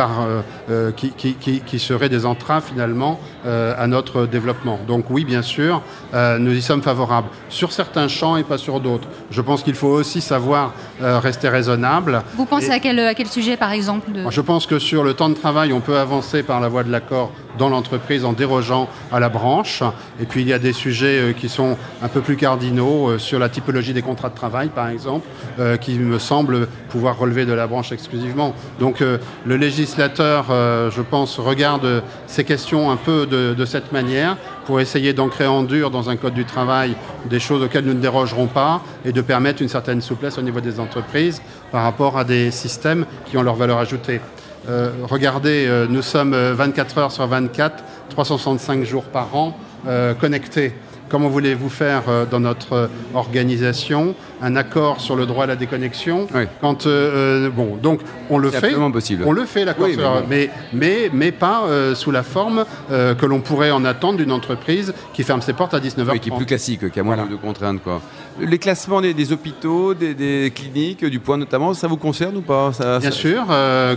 qui, 0.96 1.79
seraient 1.79 2.10
des 2.10 2.25
entraves 2.25 2.63
finalement 2.67 3.20
à 3.46 3.88
notre 3.88 4.25
développement. 4.25 4.80
Donc 4.88 5.06
oui, 5.10 5.24
bien 5.25 5.42
sûr, 5.42 5.82
euh, 6.14 6.38
nous 6.40 6.54
y 6.54 6.62
sommes 6.62 6.82
favorables 6.82 7.28
sur 7.50 7.72
certains 7.72 8.08
champs 8.08 8.38
et 8.38 8.44
pas 8.44 8.58
sur 8.58 8.80
d'autres. 8.80 9.08
Je 9.32 9.42
pense 9.42 9.64
qu'il 9.64 9.75
faut 9.75 9.88
aussi 9.90 10.22
savoir 10.22 10.74
euh, 11.02 11.20
rester 11.20 11.50
raisonnable. 11.50 12.24
Vous 12.36 12.46
pensez 12.46 12.68
Et- 12.68 12.72
à 12.72 12.80
quel, 12.80 13.00
à 13.00 13.14
quel 13.14 13.28
sujet 13.28 13.58
par 13.58 13.72
exemple 13.72 14.12
de- 14.12 14.30
Je 14.30 14.42
pense 14.42 14.66
que 14.66 14.80
sur 14.80 15.04
le 15.04 15.14
temps 15.14 15.30
de 15.30 15.36
travail, 15.36 15.74
on 15.74 15.80
peut 15.82 15.98
avancer 15.98 16.44
par 16.44 16.60
la 16.60 16.68
voie 16.68 16.84
de 16.84 16.92
l'accord 16.92 17.32
dans 17.58 17.70
l'entreprise 17.70 18.25
en 18.25 18.34
dérogeant 18.34 18.90
à 19.12 19.20
la 19.20 19.30
branche. 19.30 19.82
Et 20.20 20.25
puis 20.25 20.42
il 20.42 20.48
y 20.48 20.54
a 20.54 20.60
des 20.60 20.74
sujets 20.74 21.20
euh, 21.20 21.34
qui 21.34 21.48
sont 21.50 21.78
un 22.02 22.08
peu 22.08 22.22
plus 22.22 22.36
cardinaux 22.38 23.10
euh, 23.12 23.18
sur 23.20 23.40
la 23.40 23.50
typologie 23.50 23.94
des 23.94 24.02
contrats 24.02 24.30
de 24.30 24.36
travail, 24.36 24.70
par 24.70 24.90
exemple, 24.90 25.28
euh, 25.60 25.78
qui 25.78 25.98
me 26.00 26.20
semblent 26.20 26.68
pouvoir 26.90 27.18
relever 27.18 27.46
de 27.46 27.54
la 27.54 27.68
branche 27.68 27.92
exclusivement. 27.92 28.54
Donc 28.80 29.02
euh, 29.02 29.18
le 29.46 29.56
législateur, 29.58 30.48
euh, 30.50 30.90
je 30.92 31.02
pense, 31.02 31.40
regarde 31.40 32.04
ces 32.27 32.44
questions 32.44 32.91
un 32.91 32.96
peu 32.96 33.25
de, 33.25 33.65
cette 33.65 33.91
manière 33.91 34.38
pour 34.65 34.79
essayer 34.79 35.13
d'ancrer 35.13 35.48
en 35.48 35.63
dur 35.63 35.91
dans 35.91 36.10
un 36.10 36.15
code 36.15 36.34
du 36.34 36.46
travail 36.46 36.96
des 37.29 37.39
choses 37.39 37.63
auxquelles 37.63 37.86
nous 37.86 37.94
ne 37.94 38.00
dérogerons 38.00 38.48
pas 38.48 38.82
et 39.03 39.12
de 39.12 39.22
permettre 39.22 39.62
une 39.62 39.70
certaine 39.70 40.01
souplesse 40.01 40.38
au 40.38 40.41
niveau 40.41 40.62
des 40.62 40.79
entreprises 40.79 41.41
par 41.72 41.84
rapport 41.84 42.17
à 42.17 42.24
des 42.24 42.51
systèmes 42.51 43.05
qui 43.25 43.38
ont 43.38 43.44
leur 43.44 43.55
valeur 43.55 43.77
ajoutée. 43.77 44.22
Euh, 44.67 44.91
regardez, 45.03 45.67
euh, 45.67 45.86
nous 45.88 46.01
sommes 46.01 46.34
euh, 46.34 46.53
24 46.55 46.98
heures 46.98 47.12
sur 47.12 47.27
24, 47.27 47.84
365 48.10 48.84
jours 48.84 49.03
par 49.03 49.36
an 49.36 49.55
euh, 49.88 50.13
connectés. 50.15 50.74
Comment 51.09 51.29
voulez-vous 51.29 51.69
faire 51.69 52.03
euh, 52.07 52.25
dans 52.29 52.39
notre 52.39 52.74
euh, 52.74 52.88
organisation 53.13 54.15
un 54.41 54.55
accord 54.55 55.00
sur 55.01 55.15
le 55.15 55.25
droit 55.25 55.45
à 55.45 55.47
la 55.47 55.55
déconnexion 55.55 56.27
Oui. 56.35 56.43
quand 56.62 56.88
euh, 56.88 57.50
bon 57.50 57.77
donc 57.81 58.01
on 58.29 58.38
le 58.38 58.50
fait 58.50 58.57
absolument 58.57 58.91
possible. 58.91 59.24
on 59.25 59.31
le 59.31 59.45
fait 59.45 59.65
l'accord 59.65 59.88
Oui, 59.88 59.97
mais 59.97 60.25
mais, 60.29 60.50
mais 60.74 61.09
mais 61.13 61.31
pas 61.31 61.63
sous 61.95 62.12
la 62.12 62.24
forme 62.24 62.65
que 62.89 63.25
l'on 63.25 63.39
pourrait 63.39 63.71
en 63.71 63.85
attendre 63.85 64.17
d'une 64.17 64.31
entreprise 64.31 64.93
qui 65.13 65.24
ferme 65.24 65.41
ses 65.41 65.53
portes 65.53 65.74
à 65.74 65.79
19h30 65.79 66.12
Oui, 66.12 66.19
qui 66.19 66.29
est 66.29 66.35
plus 66.35 66.45
classique, 66.45 66.91
qui 66.91 67.00
a 67.00 67.03
moins 67.03 67.15
Voilà. 67.15 67.31
de 67.31 67.35
contraintes. 67.38 67.81
Quoi. 67.83 68.01
Les 68.39 68.57
classements 68.59 69.00
des, 69.00 69.13
des 69.13 69.31
hôpitaux, 69.31 69.93
des, 69.93 70.13
des 70.13 70.51
cliniques, 70.53 71.05
du 71.05 71.19
point 71.19 71.38
notamment, 71.38 71.74
ça 71.74 71.88
vous 71.88 71.95
concerne 71.97 72.35
ou 72.35 72.41
pas 72.41 72.74
ça, 72.74 73.00
Bien 73.00 73.12
ça- 73.12 73.15
sûr, 73.17 73.43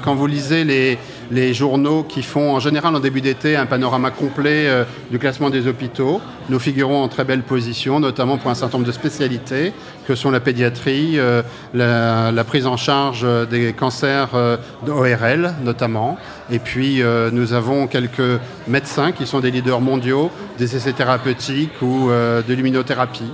quand 0.04 0.14
vous 0.14 0.26
lisez 0.26 0.64
les, 0.64 0.98
les 1.30 1.52
journaux 1.54 2.04
qui 2.04 2.22
font 2.22 2.54
en 2.54 2.60
général 2.60 2.94
en 2.94 3.00
début 3.00 3.20
d'été 3.20 3.56
un 3.56 3.66
panorama 3.66 4.10
complet 4.10 4.68
du 5.10 5.18
classement 5.18 5.50
des 5.50 5.66
hôpitaux, 5.66 6.20
nous 6.48 6.58
figurons 6.60 6.97
en 7.02 7.08
très 7.08 7.24
belle 7.24 7.42
position, 7.42 8.00
notamment 8.00 8.38
pour 8.38 8.50
un 8.50 8.54
certain 8.54 8.78
nombre 8.78 8.86
de 8.86 8.92
spécialités, 8.92 9.72
que 10.06 10.14
sont 10.14 10.30
la 10.30 10.40
pédiatrie, 10.40 11.18
euh, 11.18 11.42
la, 11.74 12.44
prise 12.44 12.66
en 12.66 12.76
charge 12.76 13.22
euh, 13.24 13.44
des 13.46 13.72
cancers 13.72 14.30
euh, 14.34 14.56
d'ORL 14.84 15.54
notamment. 15.62 16.16
Et 16.50 16.58
puis 16.58 17.02
nous 17.32 17.52
avons 17.52 17.86
quelques 17.86 18.40
médecins 18.66 19.12
qui 19.12 19.26
sont 19.26 19.40
des 19.40 19.50
leaders 19.50 19.80
mondiaux 19.80 20.30
des 20.56 20.76
essais 20.76 20.94
thérapeutiques 20.94 21.82
ou 21.82 22.08
de 22.08 22.54
l'immunothérapie. 22.54 23.30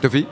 Sophie? 0.00 0.26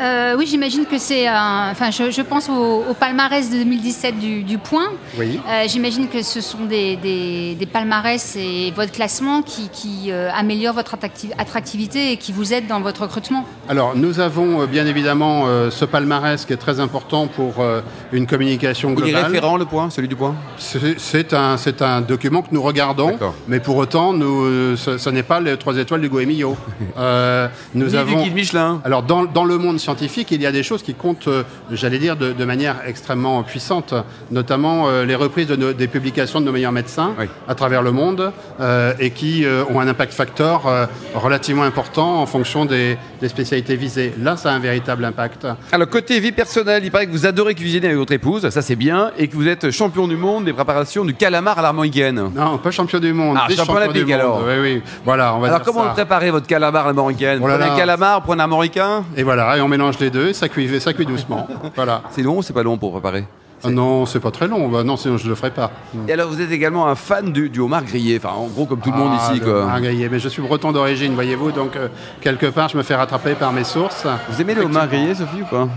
Euh, 0.00 0.34
oui, 0.38 0.46
j'imagine 0.46 0.86
que 0.86 0.98
c'est. 0.98 1.28
Enfin, 1.28 1.90
je, 1.90 2.10
je 2.10 2.22
pense 2.22 2.48
au, 2.48 2.84
au 2.90 2.94
palmarès 2.94 3.50
de 3.50 3.56
2017 3.56 4.18
du, 4.18 4.42
du 4.42 4.58
Point. 4.58 4.88
Oui. 5.18 5.38
Euh, 5.48 5.64
j'imagine 5.68 6.08
que 6.08 6.22
ce 6.22 6.40
sont 6.40 6.64
des, 6.64 6.96
des- 6.96 7.54
des 7.54 7.66
palmarès 7.66 8.36
et 8.36 8.72
votre 8.74 8.92
classement 8.92 9.42
qui, 9.42 9.68
qui, 9.68 10.10
euh, 10.10 10.30
améliorent 10.34 10.74
votre 10.74 10.94
attracti- 10.94 11.30
attractivité 11.38 12.12
et 12.12 12.16
qui 12.16 12.32
vous 12.32 12.54
aident 12.54 12.66
dans 12.66 12.80
votre 12.80 13.02
recrutement. 13.02 13.44
Alors, 13.68 13.94
nous 13.94 14.20
avons 14.20 14.62
euh, 14.62 14.66
bien 14.66 14.86
évidemment 14.86 15.44
euh, 15.46 15.70
ce 15.70 15.84
palmarès 15.84 16.44
qui 16.44 16.52
est 16.52 16.56
très 16.56 16.80
important 16.80 17.26
pour 17.26 17.60
euh, 17.60 17.80
une 18.12 18.26
communication 18.26 18.94
Il 18.96 19.00
est 19.04 19.10
globale. 19.10 19.24
référent, 19.26 19.56
le 19.56 19.66
point, 19.66 19.90
celui 19.90 20.08
du 20.08 20.16
point 20.16 20.34
C'est 20.56 21.34
un, 21.34 21.56
c'est 21.56 21.82
un 21.82 22.00
document 22.00 22.42
que 22.42 22.48
nous 22.52 22.62
regardons, 22.62 23.10
D'accord. 23.10 23.34
mais 23.48 23.60
pour 23.60 23.76
autant, 23.76 24.12
nous, 24.12 24.76
ce, 24.76 24.96
ce 24.98 25.10
n'est 25.10 25.22
pas 25.22 25.40
les 25.40 25.56
trois 25.56 25.76
étoiles 25.76 26.00
du 26.00 26.08
Goemio. 26.08 26.56
Euh, 26.98 27.48
nous 27.74 27.86
Ni 27.86 27.92
du 27.92 27.96
avons. 27.98 28.22
guide 28.24 28.34
Michelin. 28.34 28.80
Alors, 28.84 29.02
dans, 29.02 29.24
dans 29.24 29.44
le 29.44 29.56
monde 29.58 29.78
scientifique, 29.94 30.30
il 30.30 30.40
y 30.40 30.46
a 30.46 30.52
des 30.52 30.62
choses 30.62 30.82
qui 30.82 30.94
comptent, 30.94 31.26
euh, 31.28 31.42
j'allais 31.72 31.98
dire, 31.98 32.16
de, 32.16 32.32
de 32.32 32.44
manière 32.44 32.76
extrêmement 32.86 33.42
puissante, 33.42 33.92
notamment 34.30 34.88
euh, 34.88 35.04
les 35.04 35.16
reprises 35.16 35.48
de 35.48 35.56
nos- 35.56 35.72
des 35.72 35.88
publications 35.88 36.40
de 36.40 36.46
nos 36.46 36.52
meilleurs 36.52 36.70
médecins 36.72 37.12
Oui. 37.18 37.26
à 37.48 37.54
travers 37.56 37.82
le 37.82 37.90
monde 37.90 38.32
euh, 38.60 38.92
et 39.00 39.10
qui 39.10 39.44
ont 39.70 39.80
un 39.80 39.88
impact 39.88 40.12
facteur 40.12 40.66
euh, 40.66 40.86
relativement 41.14 41.64
important 41.64 42.20
en 42.22 42.26
fonction 42.26 42.64
des, 42.66 42.96
des 43.20 43.28
spécialités 43.28 43.74
visées. 43.76 44.14
Là, 44.20 44.36
ça 44.36 44.50
a 44.50 44.54
un 44.54 44.58
véritable 44.60 45.04
impact. 45.04 45.46
Alors, 45.72 45.88
côté 45.88 46.20
vie 46.20 46.32
personnelle, 46.32 46.84
il 46.84 46.90
paraît 46.90 47.06
que 47.06 47.10
vous 47.12 47.26
adorez 47.26 47.54
cuisiner 47.54 47.86
avec 47.86 47.98
votre 47.98 48.12
épouse, 48.12 48.48
ça 48.50 48.62
c'est 48.62 48.76
bien, 48.76 49.10
et 49.18 49.26
que 49.28 49.34
vous 49.34 49.48
êtes 49.48 49.70
champion 49.70 50.06
du 50.06 50.16
monde 50.16 50.44
des 50.44 50.52
préparations 50.52 51.04
du 51.04 51.14
calamar 51.14 51.58
à 51.58 51.62
l'armoricaine. 51.62 52.30
Non, 52.34 52.58
pas 52.58 52.70
champion 52.70 52.98
du 53.00 53.12
monde. 53.12 53.36
Ah, 53.40 53.48
champion 53.52 53.74
olympique, 53.74 54.10
alors. 54.12 54.42
Oui, 54.46 54.54
oui. 54.60 54.82
Voilà, 55.04 55.34
on 55.34 55.40
va 55.40 55.48
Alors, 55.48 55.60
dire 55.60 55.66
comment 55.66 55.84
ça. 55.84 55.90
préparez 55.94 56.30
votre 56.30 56.46
calamar 56.46 56.82
à 56.84 56.86
l'armoricaine 56.86 57.38
Vous 57.38 57.46
Oh 57.46 57.48
prenez 57.56 57.64
un 57.72 57.76
calamar, 57.76 58.22
prenez 58.22 58.40
un 58.40 58.44
armoricain 58.44 59.04
Et 59.16 59.22
voilà, 59.22 59.56
et 59.56 59.60
on 59.60 59.68
mélange 59.70 59.98
les 59.98 60.10
deux, 60.10 60.32
ça 60.34 60.48
cuit, 60.48 60.80
ça 60.80 60.92
cuit 60.92 61.06
doucement. 61.06 61.46
voilà. 61.76 62.02
C'est 62.10 62.22
long 62.22 62.38
ou 62.38 62.42
c'est 62.42 62.52
pas 62.52 62.62
long 62.62 62.76
pour 62.76 62.92
préparer 62.92 63.24
Ah 63.64 63.70
non, 63.70 64.04
c'est 64.06 64.20
pas 64.20 64.30
très 64.30 64.46
long. 64.48 64.68
Bah 64.68 64.82
non, 64.84 64.96
sinon 64.96 65.16
je 65.16 65.28
le 65.28 65.34
ferai 65.34 65.50
pas. 65.50 65.70
Et 66.08 66.12
alors, 66.12 66.28
vous 66.28 66.40
êtes 66.40 66.50
également 66.50 66.86
un 66.88 66.94
fan 66.94 67.32
du, 67.32 67.48
du 67.48 67.60
homard 67.60 67.84
grillé, 67.84 68.18
enfin, 68.22 68.34
en 68.36 68.46
gros, 68.48 68.66
comme 68.66 68.80
tout 68.80 68.90
le 68.90 68.96
monde 68.98 69.12
Ah, 69.18 69.30
ici, 69.32 69.40
le 69.40 69.46
quoi. 69.46 69.62
homard 69.64 69.80
grillé. 69.80 70.08
Mais 70.10 70.18
je 70.18 70.28
suis 70.28 70.42
breton 70.42 70.72
d'origine, 70.72 71.14
voyez-vous, 71.14 71.52
donc 71.52 71.76
euh, 71.76 71.88
quelque 72.20 72.46
part, 72.46 72.68
je 72.68 72.76
me 72.76 72.82
fais 72.82 72.94
rattraper 72.94 73.34
par 73.34 73.52
mes 73.52 73.64
sources. 73.64 74.06
Vous 74.28 74.40
aimez 74.40 74.54
le 74.54 74.62
homard 74.62 74.88
grillé, 74.88 75.14
Sophie, 75.14 75.42
ou 75.42 75.46
pas? 75.46 75.68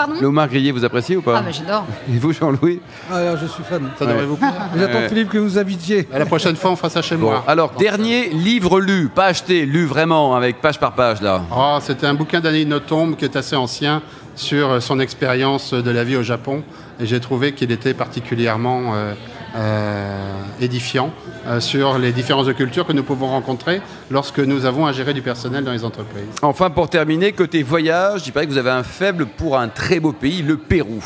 Pardon 0.00 0.14
Le 0.18 0.26
homard 0.28 0.48
grillé, 0.48 0.72
vous 0.72 0.82
appréciez 0.84 1.16
ou 1.16 1.20
pas 1.22 1.36
Ah, 1.38 1.42
bah, 1.42 1.50
j'adore. 1.50 1.84
Et 2.08 2.16
vous, 2.16 2.32
Jean-Louis 2.32 2.80
Ah, 3.12 3.16
alors, 3.16 3.36
je 3.36 3.44
suis 3.46 3.62
fan. 3.62 3.82
Ça 3.98 4.06
devrait 4.06 4.24
vous 4.24 4.36
plaire. 4.36 4.52
J'attends 4.78 4.98
Ouais. 4.98 5.08
Philippe 5.08 5.28
que 5.28 5.36
vous 5.38 5.58
invitiez. 5.58 6.08
À 6.12 6.18
la 6.18 6.24
prochaine 6.24 6.56
fois, 6.56 6.70
on 6.70 6.76
fera 6.76 6.88
ça 6.88 7.02
chez 7.02 7.16
Bon, 7.16 7.26
moi. 7.30 7.44
alors, 7.46 7.72
dernier 7.72 8.30
livre 8.30 8.80
lu, 8.80 9.08
pas 9.14 9.26
acheté, 9.26 9.66
lu 9.66 9.84
vraiment, 9.84 10.34
avec 10.34 10.62
page 10.62 10.80
par 10.80 10.92
page, 10.92 11.20
là. 11.20 11.42
Oh, 11.54 11.76
C'était 11.82 12.06
un 12.06 12.14
bouquin 12.14 12.40
d'Annie 12.40 12.64
Nothomb 12.64 13.12
qui 13.14 13.26
est 13.26 13.36
assez 13.36 13.56
ancien 13.56 14.00
sur 14.36 14.70
euh, 14.70 14.80
son 14.80 15.00
expérience 15.00 15.74
de 15.74 15.90
la 15.90 16.02
vie 16.04 16.16
au 16.16 16.22
Japon. 16.22 16.62
Et 16.98 17.04
j'ai 17.06 17.20
trouvé 17.20 17.52
qu'il 17.52 17.70
était 17.70 17.92
particulièrement 17.94 18.94
euh, 18.94 19.12
euh, 19.56 20.32
édifiant 20.60 21.12
sur 21.58 21.98
les 21.98 22.12
différences 22.12 22.46
de 22.46 22.52
culture 22.52 22.86
que 22.86 22.92
nous 22.92 23.02
pouvons 23.02 23.28
rencontrer 23.28 23.80
lorsque 24.10 24.40
nous 24.40 24.66
avons 24.66 24.86
à 24.86 24.92
gérer 24.92 25.14
du 25.14 25.22
personnel 25.22 25.64
dans 25.64 25.72
les 25.72 25.84
entreprises. 25.84 26.24
Enfin, 26.42 26.70
pour 26.70 26.88
terminer, 26.88 27.32
côté 27.32 27.62
voyage, 27.62 28.26
il 28.26 28.32
paraît 28.32 28.46
que 28.46 28.52
vous 28.52 28.58
avez 28.58 28.70
un 28.70 28.82
faible 28.82 29.26
pour 29.26 29.58
un 29.58 29.68
très 29.68 30.00
beau 30.00 30.12
pays, 30.12 30.42
le 30.42 30.56
Pérou. 30.56 31.02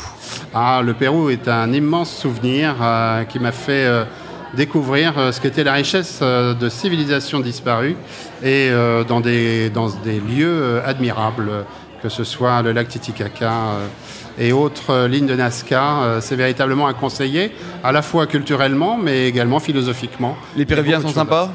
Ah, 0.53 0.81
le 0.83 0.93
Pérou 0.93 1.29
est 1.29 1.47
un 1.47 1.71
immense 1.71 2.15
souvenir 2.15 2.75
euh, 2.81 3.23
qui 3.23 3.39
m'a 3.39 3.51
fait 3.51 3.85
euh, 3.85 4.03
découvrir 4.55 5.17
euh, 5.17 5.31
ce 5.31 5.39
qu'était 5.41 5.63
la 5.63 5.73
richesse 5.73 6.19
euh, 6.21 6.53
de 6.53 6.69
civilisations 6.69 7.39
disparues 7.39 7.95
et 8.43 8.69
euh, 8.69 9.03
dans, 9.03 9.19
des, 9.21 9.69
dans 9.69 9.89
des 9.89 10.19
lieux 10.19 10.47
euh, 10.47 10.81
admirables, 10.85 11.49
euh, 11.49 11.61
que 12.01 12.09
ce 12.09 12.23
soit 12.23 12.61
le 12.61 12.71
lac 12.71 12.87
Titicaca 12.87 13.51
euh, 13.51 13.87
et 14.37 14.51
autres 14.53 14.91
euh, 14.91 15.07
lignes 15.07 15.25
de 15.27 15.35
Nazca. 15.35 16.03
Euh, 16.03 16.21
C'est 16.21 16.35
véritablement 16.35 16.87
à 16.87 16.93
conseiller, 16.93 17.51
à 17.83 17.91
la 17.91 18.01
fois 18.01 18.27
culturellement, 18.27 18.97
mais 19.01 19.27
également 19.27 19.59
philosophiquement. 19.59 20.35
Les 20.55 20.65
Péruviens 20.65 21.01
sont 21.01 21.09
sympas 21.09 21.49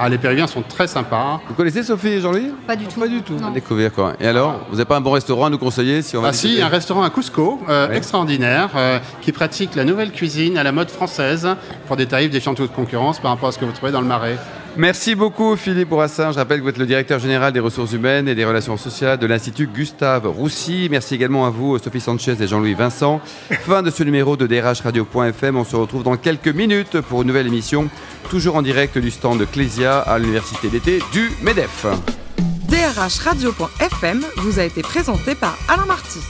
Ah, 0.00 0.08
les 0.08 0.18
Péruviens 0.18 0.46
sont 0.46 0.62
très 0.62 0.86
sympas. 0.86 1.40
Vous 1.48 1.54
connaissez 1.54 1.82
Sophie 1.82 2.06
et 2.08 2.20
Jean-Louis? 2.20 2.52
Pas 2.68 2.76
du 2.76 2.86
tout. 2.86 3.00
Pas 3.00 3.08
du 3.08 3.20
tout. 3.22 3.34
Non. 3.34 3.50
Découvrir, 3.50 3.92
quoi. 3.92 4.12
Et 4.20 4.28
alors, 4.28 4.60
vous 4.70 4.76
n'avez 4.76 4.84
pas 4.84 4.96
un 4.96 5.00
bon 5.00 5.10
restaurant 5.10 5.46
à 5.46 5.50
nous 5.50 5.58
conseiller 5.58 6.02
si 6.02 6.16
on 6.16 6.22
va 6.22 6.28
Ah 6.28 6.32
si, 6.32 6.62
un 6.62 6.68
restaurant 6.68 7.02
à 7.02 7.10
Cusco, 7.10 7.60
euh, 7.68 7.88
Ouais. 7.88 7.96
extraordinaire, 7.96 8.70
euh, 8.76 9.00
qui 9.22 9.32
pratique 9.32 9.74
la 9.74 9.84
nouvelle 9.84 10.12
cuisine 10.12 10.56
à 10.56 10.62
la 10.62 10.70
mode 10.70 10.90
française 10.90 11.48
pour 11.88 11.96
des 11.96 12.06
tarifs 12.06 12.30
défiant 12.30 12.54
toute 12.54 12.72
concurrence 12.72 13.18
par 13.18 13.32
rapport 13.32 13.48
à 13.48 13.52
ce 13.52 13.58
que 13.58 13.64
vous 13.64 13.72
trouvez 13.72 13.90
dans 13.90 14.00
le 14.00 14.06
Marais. 14.06 14.38
Merci 14.76 15.14
beaucoup 15.14 15.56
Philippe 15.56 15.88
Bourassin. 15.88 16.30
Je 16.30 16.36
rappelle 16.36 16.58
que 16.58 16.62
vous 16.62 16.68
êtes 16.68 16.78
le 16.78 16.86
directeur 16.86 17.18
général 17.18 17.52
des 17.52 17.60
ressources 17.60 17.92
humaines 17.92 18.28
et 18.28 18.34
des 18.34 18.44
relations 18.44 18.76
sociales 18.76 19.18
de 19.18 19.26
l'Institut 19.26 19.66
Gustave 19.66 20.28
Roussy. 20.28 20.88
Merci 20.90 21.14
également 21.14 21.46
à 21.46 21.50
vous 21.50 21.78
Sophie 21.78 22.00
Sanchez 22.00 22.36
et 22.40 22.46
Jean-Louis 22.46 22.74
Vincent. 22.74 23.20
Fin 23.66 23.82
de 23.82 23.90
ce 23.90 24.04
numéro 24.04 24.36
de 24.36 24.46
DRH 24.46 24.82
Radio.fm. 24.82 25.56
On 25.56 25.64
se 25.64 25.74
retrouve 25.74 26.04
dans 26.04 26.16
quelques 26.16 26.48
minutes 26.48 27.00
pour 27.00 27.22
une 27.22 27.28
nouvelle 27.28 27.48
émission, 27.48 27.88
toujours 28.30 28.56
en 28.56 28.62
direct 28.62 28.98
du 28.98 29.10
stand 29.10 29.40
de 29.40 29.44
Clésia 29.44 29.98
à 29.98 30.18
l'Université 30.18 30.68
d'été 30.68 31.00
du 31.12 31.30
MEDEF. 31.42 31.86
DRH 32.68 33.18
Radio.fm 33.20 34.24
vous 34.38 34.60
a 34.60 34.64
été 34.64 34.82
présenté 34.82 35.34
par 35.34 35.58
Alain 35.68 35.86
Marty. 35.86 36.20